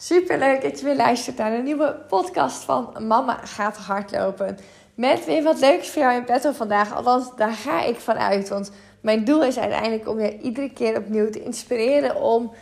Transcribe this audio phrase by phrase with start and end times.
[0.00, 4.58] Super leuk dat je weer luistert naar een nieuwe podcast van Mama gaat hardlopen.
[4.94, 6.94] Met weer wat leuks voor jou in petto vandaag.
[6.94, 8.48] Althans, daar ga ik van uit.
[8.48, 12.52] Want mijn doel is uiteindelijk om je iedere keer opnieuw te inspireren om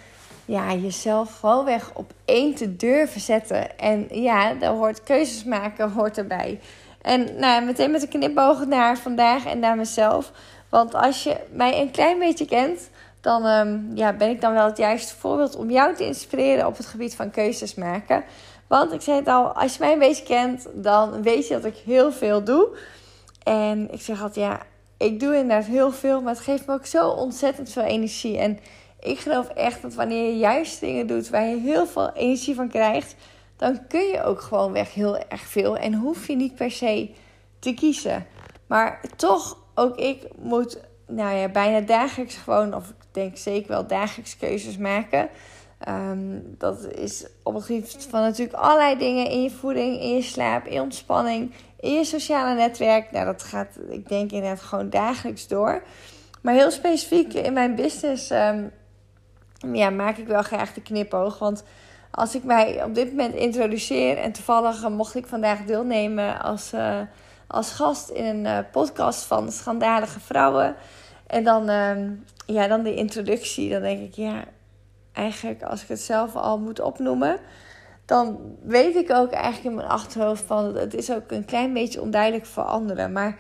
[0.45, 3.79] ja, jezelf gewoon weg op één te durven zetten.
[3.79, 6.61] En ja, daar hoort keuzes maken hoort erbij.
[7.03, 10.33] En nou, meteen met een knipoog naar vandaag en naar mezelf.
[10.69, 12.91] Want als je mij een klein beetje kent,
[13.27, 16.77] dan ehm, ja, ben ik dan wel het juiste voorbeeld om jou te inspireren op
[16.77, 18.25] het gebied van keuzes maken.
[18.67, 21.65] Want ik zei het al, als je mij een beetje kent, dan weet je dat
[21.65, 22.69] ik heel veel doe.
[23.43, 24.63] En ik zeg altijd, ja,
[24.97, 28.39] ik doe inderdaad heel veel, maar het geeft me ook zo ontzettend veel energie.
[28.39, 28.59] En
[29.01, 32.69] ik geloof echt dat wanneer je juist dingen doet waar je heel veel energie van
[32.69, 33.15] krijgt,
[33.57, 35.77] dan kun je ook gewoon weg heel erg veel.
[35.77, 37.11] En hoef je niet per se
[37.59, 38.27] te kiezen.
[38.67, 43.87] Maar toch, ook ik moet nou ja, bijna dagelijks gewoon, of ik denk zeker wel
[43.87, 45.29] dagelijks keuzes maken.
[45.89, 50.23] Um, dat is op het gebied van natuurlijk allerlei dingen in je voeding, in je
[50.23, 53.11] slaap, in ontspanning, in je sociale netwerk.
[53.11, 55.83] Nou, dat gaat, ik denk inderdaad gewoon dagelijks door.
[56.41, 58.71] Maar heel specifiek in mijn business um,
[59.73, 61.39] ja, maak ik wel graag de knipoog.
[61.39, 61.65] Want
[62.11, 67.01] als ik mij op dit moment introduceer en toevallig mocht ik vandaag deelnemen als, uh,
[67.47, 70.77] als gast in een uh, podcast van Schandalige Vrouwen.
[71.27, 71.97] En dan, uh,
[72.47, 73.71] ja, dan de introductie.
[73.71, 74.45] Dan denk ik, ja,
[75.13, 77.39] eigenlijk als ik het zelf al moet opnoemen,
[78.05, 82.01] dan weet ik ook eigenlijk in mijn achterhoofd van het is ook een klein beetje
[82.01, 83.13] onduidelijk voor anderen.
[83.13, 83.39] Maar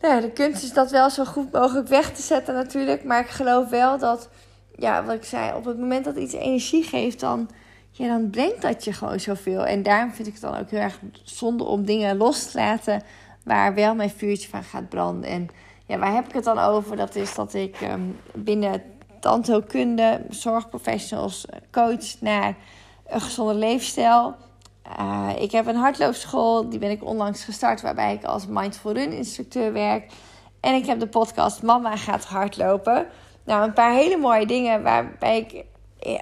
[0.00, 3.04] nou de kunst is dat wel zo goed mogelijk weg te zetten natuurlijk.
[3.04, 4.28] Maar ik geloof wel dat,
[4.76, 7.50] ja, wat ik zei, op het moment dat iets energie geeft, dan,
[7.90, 9.66] ja, dan brengt dat je gewoon zoveel.
[9.66, 13.02] En daarom vind ik het dan ook heel erg zonde om dingen los te laten
[13.44, 15.30] waar wel mijn vuurtje van gaat branden.
[15.30, 15.48] En
[15.88, 16.96] ja, waar heb ik het dan over?
[16.96, 18.82] Dat is dat ik um, binnen
[19.20, 22.56] tandheelkunde, zorgprofessionals, coach naar
[23.06, 24.34] een gezonde leefstijl.
[25.00, 29.12] Uh, ik heb een hardloopschool, die ben ik onlangs gestart, waarbij ik als Mindful Run
[29.12, 30.12] instructeur werk.
[30.60, 33.06] En ik heb de podcast Mama gaat hardlopen.
[33.44, 35.64] Nou, een paar hele mooie dingen waarbij ik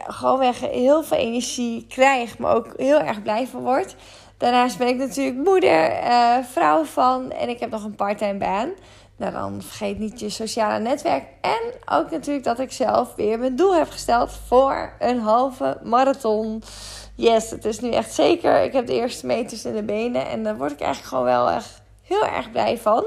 [0.06, 3.96] gewoonweg heel veel energie krijg, maar ook heel erg blij van word.
[4.36, 5.92] Daarnaast ben ik natuurlijk moeder,
[6.44, 8.70] vrouw van en ik heb nog een parttime baan.
[9.16, 11.24] Nou, dan vergeet niet je sociale netwerk.
[11.40, 11.60] En
[11.98, 16.62] ook natuurlijk dat ik zelf weer mijn doel heb gesteld voor een halve marathon.
[17.14, 18.62] Yes, het is nu echt zeker.
[18.62, 20.26] Ik heb de eerste meters in de benen.
[20.26, 23.04] En daar word ik eigenlijk gewoon wel echt heel erg blij van.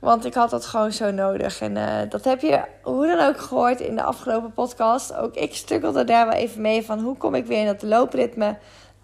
[0.00, 1.60] Want ik had dat gewoon zo nodig.
[1.60, 5.14] En uh, dat heb je hoe dan ook gehoord in de afgelopen podcast.
[5.14, 8.56] Ook ik strukkelde daar wel even mee van hoe kom ik weer in dat loopritme.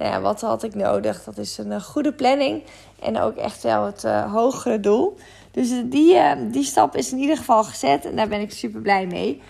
[0.03, 1.25] Nou wat had ik nodig?
[1.25, 2.63] Dat is een uh, goede planning.
[3.01, 5.17] En ook echt wel het uh, hogere doel.
[5.51, 8.81] Dus die, uh, die stap is in ieder geval gezet en daar ben ik super
[8.81, 9.43] blij mee.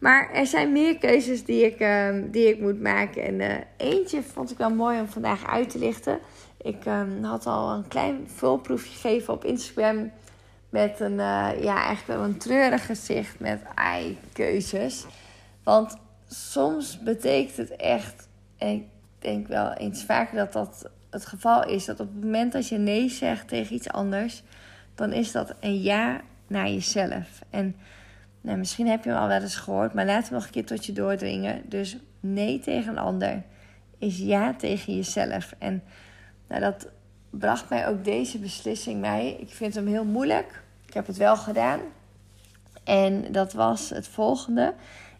[0.00, 3.40] Maar er zijn meer keuzes die ik, uh, die ik moet maken.
[3.40, 6.18] En eentje vond ik wel mooi om vandaag uit te lichten.
[6.60, 10.10] Ik um, had al een klein vulproefje gegeven op Instagram.
[10.70, 15.06] Met een, ja, eigenlijk wel een treurig gezicht met ei-keuzes.
[15.62, 15.96] Want
[16.28, 18.28] soms betekent het echt,
[19.26, 22.78] denk wel eens vaker dat dat het geval is, dat op het moment dat je
[22.78, 24.42] nee zegt tegen iets anders,
[24.94, 27.42] dan is dat een ja naar jezelf.
[27.50, 27.76] En
[28.40, 30.66] nou, misschien heb je hem al wel eens gehoord, maar laat hem nog een keer
[30.66, 31.62] tot je doordringen.
[31.68, 33.42] Dus nee tegen een ander
[33.98, 35.54] is ja tegen jezelf.
[35.58, 35.82] En
[36.48, 36.88] nou, dat
[37.30, 39.36] bracht mij ook deze beslissing mee.
[39.40, 40.62] Ik vind hem heel moeilijk.
[40.86, 41.80] Ik heb het wel gedaan.
[42.84, 44.74] En dat was het volgende.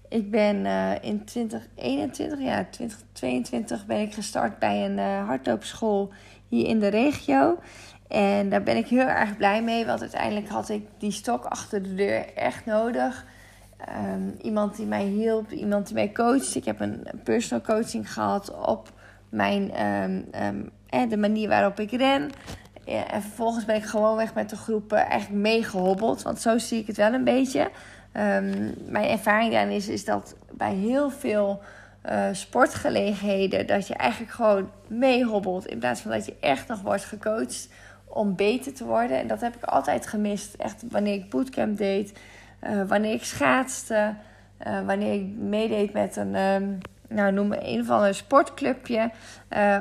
[0.09, 6.13] Ik ben uh, in 2021, ja, 2022 ben ik gestart bij een uh, hardloopschool
[6.49, 7.59] hier in de regio.
[8.09, 11.83] En daar ben ik heel erg blij mee, want uiteindelijk had ik die stok achter
[11.83, 13.25] de deur echt nodig.
[14.13, 16.55] Um, iemand die mij hielp, iemand die mij coacht.
[16.55, 18.93] Ik heb een personal coaching gehad op
[19.29, 20.23] mijn, ehm,
[20.91, 22.31] ehm, de manier waarop ik ren.
[22.85, 26.23] En vervolgens ben ik gewoon weg met de groepen eigenlijk meegehobbeld.
[26.23, 27.71] Want zo zie ik het wel een beetje.
[28.17, 31.63] Ehm, mijn ervaring daarin is, is dat bij heel veel
[32.09, 33.67] uh, sportgelegenheden...
[33.67, 35.67] dat je eigenlijk gewoon meehobbelt...
[35.67, 37.69] in plaats van dat je echt nog wordt gecoacht
[38.05, 39.19] om beter te worden.
[39.19, 40.55] En dat heb ik altijd gemist.
[40.55, 42.19] Echt wanneer ik bootcamp deed,
[42.63, 44.15] uh, wanneer ik schaatste...
[44.67, 46.79] Uh, wanneer ik meedeed met een, um,
[47.09, 49.11] nou noem een van een sportclubje,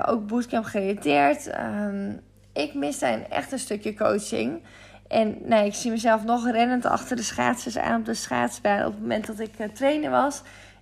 [0.06, 1.50] ook bootcamp gerelateerd.
[1.60, 2.20] Um,
[2.54, 4.62] ik mis daar echt een stukje coaching.
[5.07, 8.92] En nee, ik zie mezelf nog rennend achter de schaatsers aan op de schaatsbaan op
[8.92, 10.42] het moment dat ik uh, trainer was.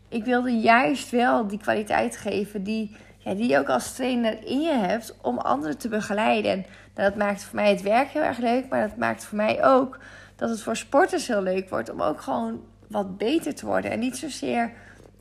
[0.10, 4.62] Ik wilde juist wel die kwaliteit geven die, ja, die je ook als trainer in
[4.62, 6.52] je hebt om anderen te begeleiden.
[6.52, 6.66] En
[6.96, 9.66] nou, dat maakt voor mij het werk heel erg leuk, maar dat maakt voor mij
[9.66, 10.00] ook
[10.36, 13.92] dat het voor sporters heel leuk wordt om ook gewoon wat beter te worden.
[13.92, 14.72] En niet zozeer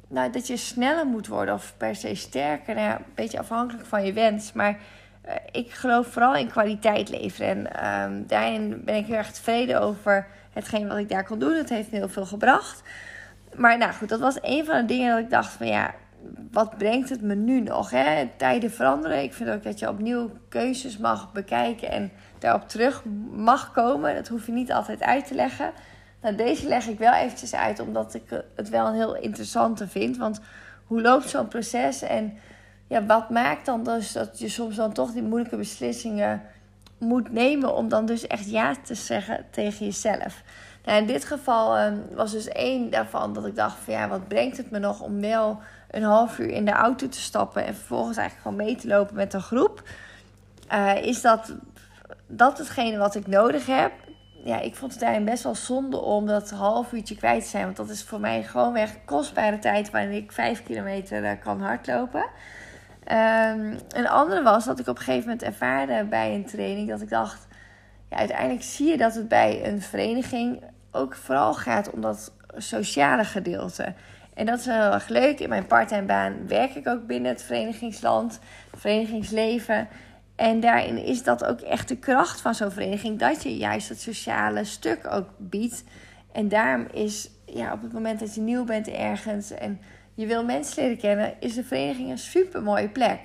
[0.08, 2.74] nou, dat je sneller moet worden of per se sterker.
[2.74, 4.52] Nou een beetje afhankelijk van je wens.
[4.52, 4.78] Maar
[5.50, 7.72] ik geloof vooral in kwaliteit leveren.
[7.72, 11.54] En um, daarin ben ik heel erg tevreden over hetgeen wat ik daar kon doen.
[11.54, 12.82] Het heeft me heel veel gebracht.
[13.54, 15.94] Maar nou goed, dat was een van de dingen dat ik dacht van ja,
[16.50, 17.90] wat brengt het me nu nog?
[17.90, 18.28] Hè?
[18.36, 19.22] Tijden veranderen.
[19.22, 24.14] Ik vind ook dat je opnieuw keuzes mag bekijken en daarop terug mag komen.
[24.14, 25.72] Dat hoef je niet altijd uit te leggen.
[26.20, 30.16] Nou, deze leg ik wel eventjes uit, omdat ik het wel een heel interessante vind.
[30.16, 30.40] Want
[30.86, 32.38] hoe loopt zo'n proces en
[32.92, 36.42] ja, wat maakt dan dus dat je soms dan toch die moeilijke beslissingen
[36.98, 40.42] moet nemen om dan dus echt ja te zeggen tegen jezelf?
[40.84, 44.28] Nou, in dit geval um, was dus één daarvan dat ik dacht van ja, wat
[44.28, 45.60] brengt het me nog om wel
[45.90, 49.14] een half uur in de auto te stappen en vervolgens eigenlijk gewoon mee te lopen
[49.14, 49.82] met een groep?
[50.72, 51.54] Uh, is dat,
[52.26, 53.92] dat hetgene wat ik nodig heb?
[54.44, 57.64] ja, ik vond het daarin best wel zonde om dat half uurtje kwijt te zijn.
[57.64, 61.60] Want dat is voor mij gewoon weg kostbare tijd waarin ik vijf kilometer uh, kan
[61.60, 62.26] hardlopen.
[63.10, 67.00] Um, een andere was dat ik op een gegeven moment ervaarde bij een training dat
[67.00, 67.46] ik dacht,
[68.10, 73.24] ja, uiteindelijk zie je dat het bij een vereniging ook vooral gaat om dat sociale
[73.24, 73.94] gedeelte.
[74.34, 75.40] En dat is heel erg leuk.
[75.40, 78.38] In mijn parttime baan werk ik ook binnen het verenigingsland,
[78.70, 79.88] het verenigingsleven.
[80.36, 84.00] En daarin is dat ook echt de kracht van zo'n vereniging, dat je juist het
[84.00, 85.84] sociale stuk ook biedt.
[86.32, 89.80] En daarom is, ja, op het moment dat je nieuw bent ergens en
[90.14, 93.20] je wil mensen leren kennen, is de vereniging een super mooie plek.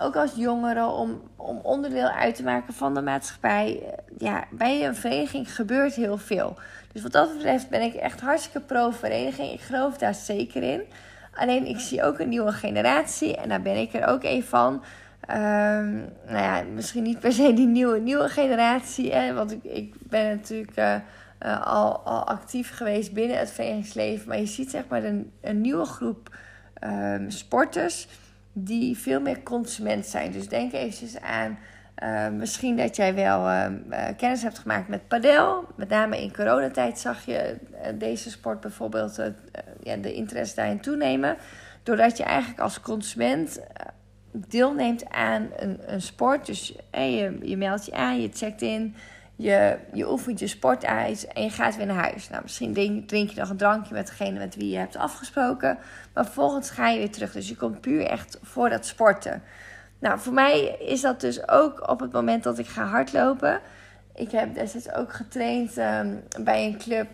[0.00, 3.82] Ook als jongeren om, om onderdeel uit te maken van de maatschappij.
[4.18, 6.58] Ja, bij een vereniging gebeurt heel veel.
[6.92, 9.52] Dus wat dat betreft ben ik echt hartstikke pro-vereniging.
[9.52, 10.82] Ik geloof daar zeker in.
[11.34, 14.82] Alleen ik zie ook een nieuwe generatie en daar ben ik er ook een van
[15.30, 19.12] Um, nou ja, misschien niet per se die nieuwe, nieuwe generatie.
[19.12, 20.94] Hè, want ik, ik ben natuurlijk uh,
[21.42, 24.28] uh, al, al actief geweest binnen het verenigingsleven.
[24.28, 26.36] Maar je ziet zeg maar een, een nieuwe groep
[26.84, 28.08] um, sporters
[28.52, 30.32] die veel meer consument zijn.
[30.32, 31.58] Dus denk eventjes aan
[32.02, 33.70] uh, misschien dat jij wel
[34.16, 35.64] kennis hebt gemaakt met padel.
[35.76, 37.56] Met name in coronatijd zag je
[37.94, 39.14] deze sport bijvoorbeeld
[40.00, 41.36] de interesse daarin toenemen.
[41.82, 43.60] Doordat je eigenlijk als consument
[44.32, 46.46] deelneemt aan een, een sport.
[46.46, 48.94] Dus je, je meldt je aan, je checkt in,
[49.38, 52.28] je, je oefent je sport uit en je gaat weer naar huis.
[52.28, 55.78] Nou, misschien drink, drink, je nog een drankje met degene met wie je hebt afgesproken.
[56.14, 57.32] Maar vervolgens ga je weer terug.
[57.32, 59.42] Dus je komt puur echt voor dat sporten.
[59.98, 63.60] Nou, voor mij is dat dus ook op het moment dat ik ga hardlopen.
[64.14, 67.06] Ik heb destijds ook getraind ehm, bij een club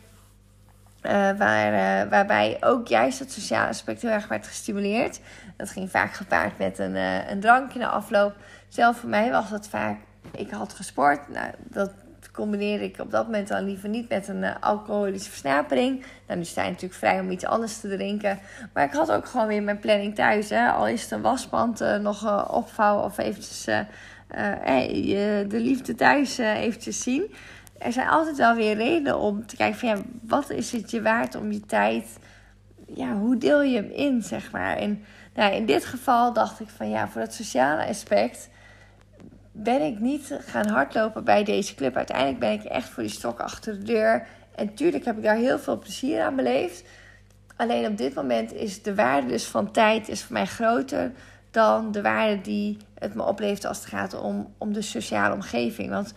[1.02, 5.21] uh, waar, uh, waarbij ook juist het sociale aspect heel erg werd gestimuleerd.
[5.57, 8.35] Dat ging vaak gepaard met een, uh, een drankje na afloop.
[8.69, 9.99] Zelf voor mij was dat vaak,
[10.31, 11.28] ik had gesport.
[11.28, 11.90] Nou, dat
[12.35, 16.05] combineerde ik op dat moment dan liever niet met een alcoholische versnapering.
[16.26, 18.38] Nou, nu sta je natuurlijk vrij om iets anders te drinken.
[18.73, 20.50] Maar ik had ook gewoon weer mijn planning thuis.
[20.50, 20.69] Hè.
[20.69, 27.35] Al is het een wasband nog opvouwen of eventjes de liefde thuis eventjes zien
[27.79, 31.03] er zijn altijd wel weer redenen om te kijken van ja, wat is het je
[31.03, 32.19] waard om je tijd,
[32.87, 34.76] ja, hoe deel je hem in, zeg maar.
[34.76, 38.49] En nou, in dit geval dacht ik van ja, voor dat sociale aspect
[39.56, 41.96] ben ik niet gaan hardlopen bij deze club.
[41.96, 44.26] Uiteindelijk ben ik echt voor die stok achter de deur.
[44.54, 46.84] En tuurlijk heb ik daar heel veel plezier aan beleefd.
[47.56, 51.12] Alleen op dit moment is de waarde dus van tijd is voor mij groter
[51.50, 55.90] dan de waarde die het me oplevert als het gaat om, om de sociale omgeving.
[55.90, 56.14] Want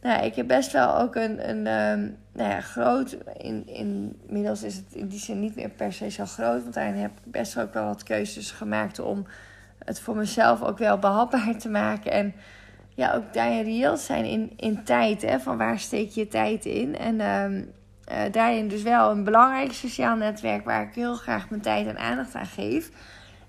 [0.00, 3.16] nou, ik heb best wel ook een, een um, nou ja, groot.
[3.36, 6.62] In, inmiddels is het in die zin niet meer per se zo groot.
[6.62, 9.26] Want daarin heb ik best wel ook wel wat keuzes gemaakt om
[9.84, 12.12] het voor mezelf ook wel behapbaar te maken.
[12.12, 12.34] En
[13.00, 15.22] ja, ook daarin reëel zijn in, in tijd.
[15.22, 16.96] Hè, van waar steek je tijd in?
[16.96, 17.72] En um,
[18.32, 22.34] daarin dus wel een belangrijk sociaal netwerk waar ik heel graag mijn tijd en aandacht
[22.34, 22.90] aan geef.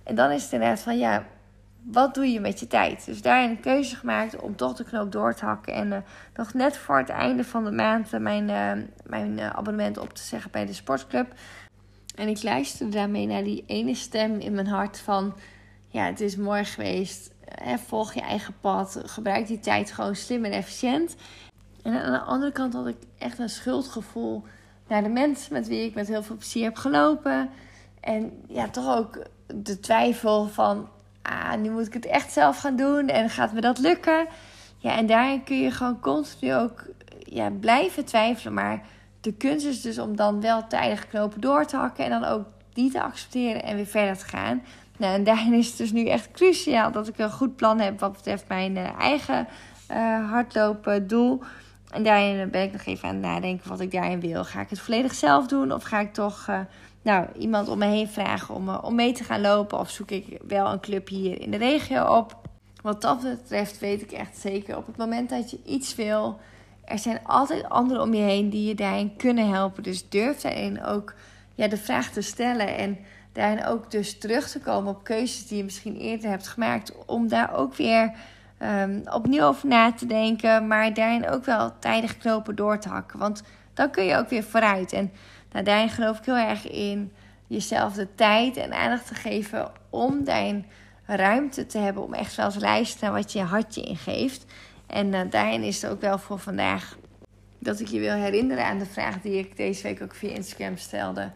[0.03, 1.25] En dan is het inderdaad van ja,
[1.83, 3.05] wat doe je met je tijd?
[3.05, 5.73] Dus daarin een keuze gemaakt om toch de knoop door te hakken.
[5.73, 5.97] En uh,
[6.35, 10.23] nog net voor het einde van de maand mijn, uh, mijn uh, abonnement op te
[10.23, 11.33] zeggen bij de sportclub.
[12.15, 15.35] En ik luisterde daarmee naar die ene stem in mijn hart van...
[15.87, 17.33] Ja, het is mooi geweest.
[17.85, 19.01] Volg je eigen pad.
[19.05, 21.15] Gebruik die tijd gewoon slim en efficiënt.
[21.83, 24.43] En aan de andere kant had ik echt een schuldgevoel
[24.87, 27.49] naar de mensen met wie ik met heel veel plezier heb gelopen.
[27.99, 30.89] En ja, toch ook de twijfel van
[31.21, 34.27] ah, nu moet ik het echt zelf gaan doen en gaat me dat lukken?
[34.77, 36.85] Ja, en daarin kun je gewoon continu ook
[37.19, 38.53] ja, blijven twijfelen.
[38.53, 38.85] Maar
[39.21, 42.45] de kunst is dus om dan wel tijdig knopen door te hakken en dan ook
[42.73, 44.63] die te accepteren en weer verder te gaan.
[45.01, 47.99] Nou, en daarin is het dus nu echt cruciaal dat ik een goed plan heb
[47.99, 49.47] wat betreft mijn uh, eigen
[49.91, 51.41] uh, hardlopen doel.
[51.91, 54.43] En daarin ben ik nog even aan het nadenken wat ik daarin wil.
[54.43, 56.49] Ga ik het volledig zelf doen of ga ik toch
[57.01, 59.79] nou, iemand om me heen vragen om, om mee te gaan lopen.
[59.79, 62.39] Of zoek ik wel een club hier in de regio op.
[62.81, 64.77] Wat dat betreft weet ik echt zeker.
[64.77, 66.39] Op het moment dat je iets wil,
[66.85, 69.83] er zijn altijd anderen om je heen die je daarin kunnen helpen.
[69.83, 71.13] Dus durf daarin ook
[71.55, 72.77] ja, de vraag te stellen.
[72.77, 72.97] En
[73.31, 77.05] daarin ook dus terug te komen op keuzes die je misschien eerder hebt gemaakt.
[77.05, 78.11] Om daar ook weer
[78.59, 80.67] um, opnieuw over na te denken.
[80.67, 83.19] Maar daarin ook wel tijdig knopen door te hakken.
[83.19, 84.93] Want dan kun je ook weer vooruit.
[84.93, 85.11] En
[85.51, 87.11] nou, daarin geloof ik heel erg in
[87.47, 90.65] jezelf de tijd en aandacht te geven om daarin
[91.05, 94.45] ruimte te hebben om echt zelfs luisteren naar wat je hartje ingeeft.
[94.87, 96.97] En uh, daarin is het ook wel voor vandaag
[97.59, 100.77] dat ik je wil herinneren aan de vraag die ik deze week ook via Instagram
[100.77, 101.31] stelde.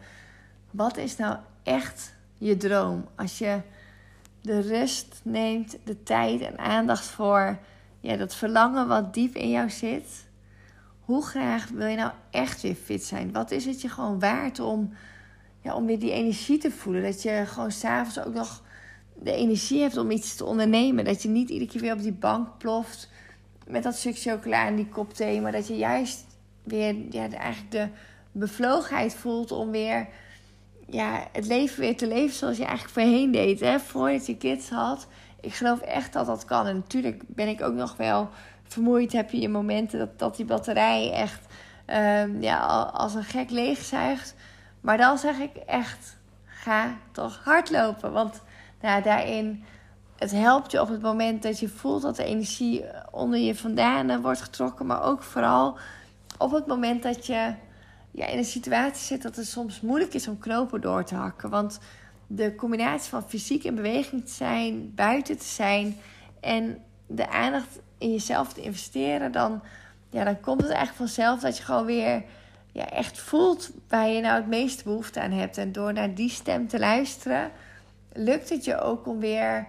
[0.70, 1.36] Wat is nou
[1.66, 3.08] echt je droom?
[3.14, 3.60] Als je
[4.40, 7.58] de rust neemt, de tijd en aandacht voor
[8.00, 10.26] ja, dat verlangen wat diep in jou zit
[11.06, 13.32] hoe graag wil je nou echt weer fit zijn?
[13.32, 14.92] Wat is het je gewoon waard om,
[15.60, 17.02] ja, om weer die energie te voelen?
[17.02, 18.62] Dat je gewoon s'avonds ook nog
[19.14, 21.04] de energie hebt om iets te ondernemen.
[21.04, 23.10] Dat je niet iedere keer weer op die bank ploft
[23.66, 25.40] met dat stuk chocola en die kop thee.
[25.40, 26.24] Maar dat je juist
[26.62, 27.88] weer ja, eigenlijk de
[28.32, 30.08] bevlogenheid voelt om weer
[30.86, 33.60] ja, het leven weer te leven zoals je eigenlijk voorheen deed.
[33.60, 33.80] Hè?
[33.80, 35.06] Voordat je kids had.
[35.40, 36.66] Ik geloof echt dat dat kan.
[36.66, 38.28] En natuurlijk ben ik ook nog wel
[38.62, 41.46] vermoeid heb je je momenten dat, dat die batterij echt
[41.86, 42.58] um, ja,
[42.92, 44.34] als een gek leegzuigt.
[44.80, 48.12] Maar dan zeg ik echt, ga toch hardlopen.
[48.12, 48.42] Want
[48.80, 49.64] nou, daarin,
[50.18, 54.20] het helpt je op het moment dat je voelt dat de energie onder je vandaan
[54.20, 54.86] wordt getrokken.
[54.86, 55.78] Maar ook vooral
[56.38, 57.54] op het moment dat je
[58.16, 61.50] ja, in een situatie zit dat het soms moeilijk is om knopen door te hakken.
[61.50, 61.78] Want
[62.26, 65.96] de combinatie van fysiek en beweging te zijn, buiten te zijn
[66.40, 69.62] en de aandacht in jezelf te investeren, dan,
[70.10, 72.22] ja, dan komt het eigenlijk vanzelf dat je gewoon weer
[72.72, 75.58] ja, echt voelt waar je nou het meeste behoefte aan hebt.
[75.58, 77.50] En door naar die stem te luisteren,
[78.12, 79.66] lukt het je ook om weer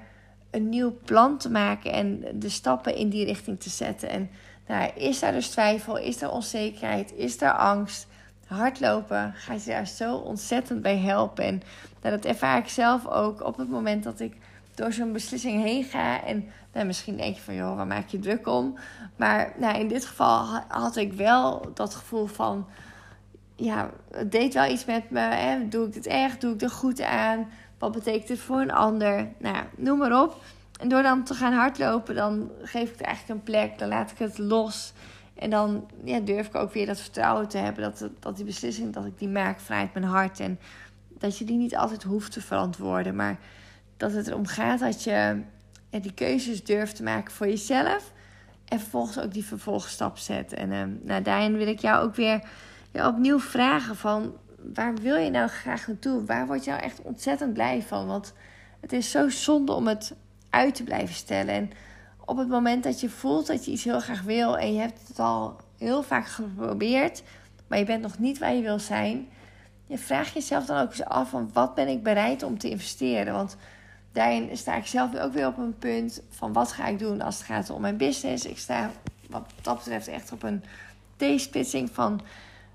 [0.51, 4.09] een nieuw plan te maken en de stappen in die richting te zetten.
[4.09, 4.29] En
[4.67, 8.07] nou, is daar dus twijfel, is er onzekerheid, is er angst?
[8.47, 11.43] Hardlopen gaat je daar zo ontzettend bij helpen.
[11.43, 11.61] En
[12.01, 14.35] nou, dat ervaar ik zelf ook op het moment dat ik
[14.75, 16.23] door zo'n beslissing heen ga.
[16.23, 18.77] En nou, misschien denk je van, joh, waar maak je druk om?
[19.15, 22.67] Maar nou, in dit geval had ik wel dat gevoel van,
[23.55, 25.19] ja, het deed wel iets met me.
[25.19, 25.67] Hè?
[25.67, 26.41] Doe ik het echt?
[26.41, 27.49] Doe ik er goed aan?
[27.77, 29.27] Wat betekent het voor een ander?
[29.37, 30.41] Nou, noem maar op.
[30.79, 33.79] En door dan te gaan hardlopen, dan geef ik het eigenlijk een plek.
[33.79, 34.93] Dan laat ik het los.
[35.39, 38.93] En dan ja, durf ik ook weer dat vertrouwen te hebben dat, dat die beslissing
[38.93, 40.39] dat ik die maak vanuit mijn hart.
[40.39, 40.59] En
[41.09, 43.15] dat je die niet altijd hoeft te verantwoorden.
[43.15, 43.39] Maar
[43.97, 45.41] dat het erom gaat dat je
[45.89, 48.11] die keuzes durft te maken voor jezelf.
[48.65, 50.53] En vervolgens ook die vervolgstap zet.
[50.53, 52.43] En uh, nou, daarin wil ik jou ook weer
[52.91, 54.33] ja, opnieuw vragen van...
[54.73, 56.25] waar wil je nou graag naartoe?
[56.25, 58.07] Waar word je nou echt ontzettend blij van?
[58.07, 58.33] Want
[58.79, 60.15] het is zo zonde om het
[60.49, 61.53] uit te blijven stellen.
[61.53, 61.71] En
[62.27, 64.57] op het moment dat je voelt dat je iets heel graag wil...
[64.57, 67.23] en je hebt het al heel vaak geprobeerd...
[67.67, 69.27] maar je bent nog niet waar je wil zijn...
[69.85, 73.33] je vraag jezelf dan ook eens af van wat ben ik bereid om te investeren?
[73.33, 73.57] Want
[74.11, 77.37] daarin sta ik zelf ook weer op een punt van wat ga ik doen als
[77.37, 78.45] het gaat om mijn business.
[78.45, 78.91] Ik sta
[79.29, 80.63] wat dat betreft echt op een
[81.15, 82.21] T-splitsing van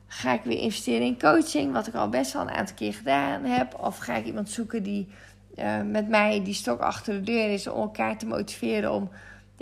[0.07, 3.45] ga ik weer investeren in coaching, wat ik al best wel een aantal keer gedaan
[3.45, 3.81] heb.
[3.81, 5.09] Of ga ik iemand zoeken die
[5.57, 9.11] uh, met mij die stok achter de deur is om elkaar te motiveren om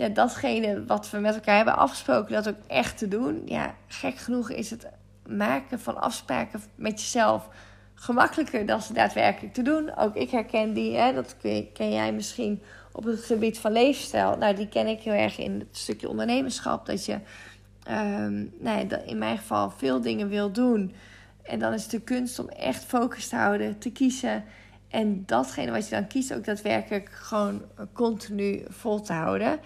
[0.01, 3.41] ja, datgene wat we met elkaar hebben afgesproken, dat ook echt te doen.
[3.45, 4.87] Ja, gek genoeg is het
[5.27, 7.49] maken van afspraken met jezelf
[7.93, 9.95] gemakkelijker dan ze daadwerkelijk te doen.
[9.95, 11.35] Ook ik herken die, hè, dat
[11.73, 14.37] ken jij misschien op het gebied van leefstijl.
[14.37, 16.85] Nou, die ken ik heel erg in het stukje ondernemerschap.
[16.85, 17.17] Dat je
[17.89, 20.93] um, ja, in mijn geval veel dingen wil doen.
[21.43, 24.43] En dan is het de kunst om echt focus te houden, te kiezen.
[24.89, 27.61] En datgene wat je dan kiest, ook daadwerkelijk gewoon
[27.93, 29.59] continu vol te houden.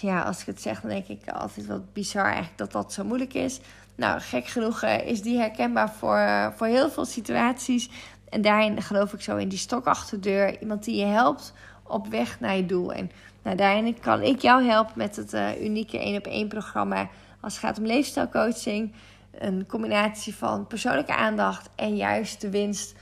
[0.00, 3.04] Ja, als ik het zeg, dan denk ik altijd wat bizar eigenlijk dat dat zo
[3.04, 3.60] moeilijk is.
[3.94, 7.90] Nou, gek genoeg eh, is die herkenbaar voor, eh, voor heel veel situaties.
[8.28, 10.60] En daarin geloof ik zo in die stok achter de deur.
[10.60, 12.92] Iemand die je helpt op weg naar je doel.
[12.92, 13.10] En
[13.42, 17.08] nou, daarin kan ik jou helpen met het uh, unieke 1 op 1 programma.
[17.40, 18.92] Als het gaat om leefstijlcoaching.
[19.30, 22.94] Een combinatie van persoonlijke aandacht en juist de winst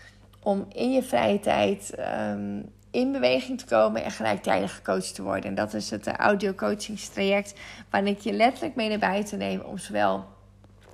[0.42, 1.94] om in je vrije tijd
[2.30, 5.44] um, in beweging te komen en gelijktijdig gecoacht te worden.
[5.44, 7.54] En dat is het audio coachingstraject
[7.90, 10.25] waarin ik je letterlijk mee naar buiten neem om zowel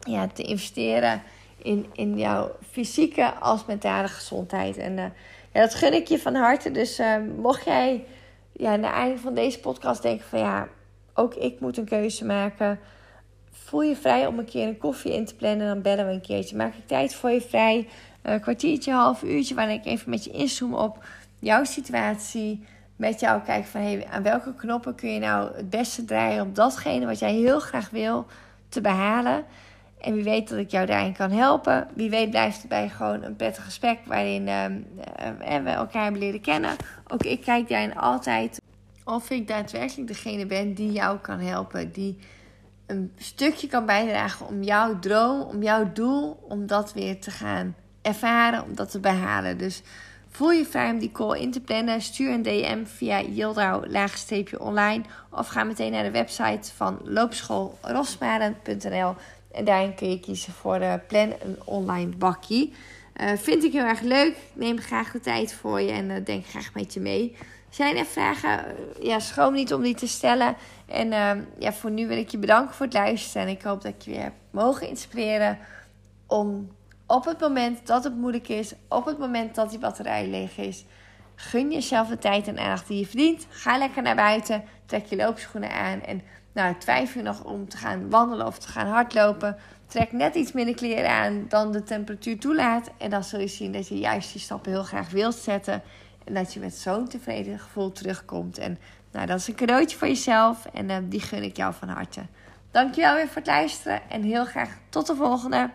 [0.00, 1.22] ja, te investeren
[1.62, 4.76] in, in jouw fysieke als mentale gezondheid.
[4.76, 5.04] En uh,
[5.52, 6.70] ja, dat gun ik je van harte.
[6.70, 8.04] Dus uh, mocht jij
[8.52, 10.68] ja, na einde van deze podcast denken van ja,
[11.14, 12.78] ook ik moet een keuze maken.
[13.50, 15.66] Voel je vrij om een keer een koffie in te plannen.
[15.66, 16.56] Dan bellen we een keertje.
[16.56, 17.88] Maak ik tijd voor je vrij.
[18.22, 19.54] Een kwartiertje, half uurtje.
[19.54, 21.04] Waarin ik even met je inzoom op
[21.38, 22.64] jouw situatie.
[22.96, 26.54] Met jou kijken van hey, aan welke knoppen kun je nou het beste draaien om
[26.54, 28.26] datgene wat jij heel graag wil
[28.68, 29.44] te behalen.
[30.00, 31.88] En wie weet dat ik jou daarin kan helpen.
[31.94, 34.64] Wie weet blijft het bij gewoon een prettig gesprek waarin uh,
[35.62, 36.76] we elkaar hebben leren kennen.
[37.08, 38.60] Ook ik kijk daarin altijd
[39.04, 41.92] of ik daadwerkelijk degene ben die jou kan helpen.
[41.92, 42.18] Die
[42.86, 47.74] een stukje kan bijdragen om jouw droom, om jouw doel, om dat weer te gaan
[48.02, 49.58] ervaren, om dat te behalen.
[49.58, 49.82] Dus
[50.36, 52.00] voel je vrij om die call in te plannen.
[52.00, 59.14] Stuur een DM via yildau-online of ga meteen naar de website van loopschoolrosmaren.nl
[59.52, 62.72] en daarin kun je kiezen voor de plan een online bakkie.
[63.20, 64.36] Uh, vind ik heel erg leuk.
[64.52, 67.36] Neem graag de tijd voor je en uh, denk graag met je mee.
[67.70, 68.64] Zijn er vragen?
[69.00, 70.56] Ja, schroom niet om die te stellen.
[70.86, 73.46] En uh, ja, voor nu wil ik je bedanken voor het luisteren.
[73.46, 75.58] En ik hoop dat ik je weer heb mogen inspireren
[76.26, 76.70] om
[77.06, 80.84] op het moment dat het moeilijk is, op het moment dat die batterij leeg is,
[81.34, 83.46] gun jezelf de tijd en aandacht die je verdient.
[83.48, 86.22] Ga lekker naar buiten, trek je loopschoenen aan en
[86.56, 89.56] nou, twijfel je nog om te gaan wandelen of te gaan hardlopen.
[89.86, 92.90] Trek net iets minder kleren aan dan de temperatuur toelaat.
[92.98, 95.82] En dan zul je zien dat je juist die stappen heel graag wilt zetten.
[96.24, 98.58] En dat je met zo'n tevreden gevoel terugkomt.
[98.58, 98.78] En
[99.12, 100.66] nou, dat is een cadeautje voor jezelf.
[100.66, 102.26] En uh, die gun ik jou van harte.
[102.70, 104.10] Dankjewel weer voor het luisteren.
[104.10, 105.70] En heel graag tot de volgende.